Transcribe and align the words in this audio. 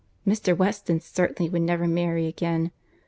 Mr. 0.25 0.57
Weston 0.57 0.99
certainly 0.99 1.47
would 1.47 1.61
never 1.61 1.87
marry 1.87 2.25
again. 2.25 2.71